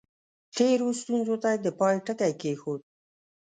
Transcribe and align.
تېرو 0.55 0.87
ستونزو 1.01 1.35
ته 1.43 1.49
یې 1.53 1.57
د 1.65 1.67
پای 1.79 1.95
ټکی 2.05 2.31
کېښود. 2.41 2.81